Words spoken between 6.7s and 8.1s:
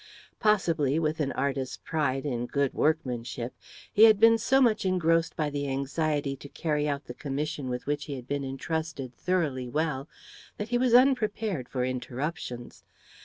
out the commission with which